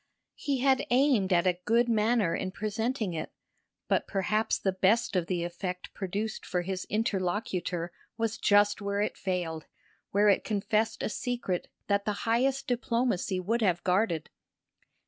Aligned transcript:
He 0.37 0.61
had 0.61 0.87
aimed 0.89 1.31
at 1.31 1.45
a 1.45 1.59
good 1.63 1.87
manner 1.87 2.33
in 2.33 2.49
presenting 2.49 3.13
it, 3.13 3.31
but 3.87 4.07
perhaps 4.07 4.57
the 4.57 4.71
best 4.71 5.15
of 5.15 5.27
the 5.27 5.43
effect 5.43 5.93
produced 5.93 6.43
for 6.43 6.63
his 6.63 6.87
interlocutor 6.89 7.91
was 8.17 8.39
just 8.39 8.81
where 8.81 9.01
it 9.01 9.15
failed, 9.15 9.67
where 10.09 10.27
it 10.27 10.43
confessed 10.43 11.03
a 11.03 11.09
secret 11.09 11.67
that 11.85 12.05
the 12.05 12.13
highest 12.25 12.65
diplomacy 12.65 13.39
would 13.39 13.61
have 13.61 13.83
guarded. 13.83 14.31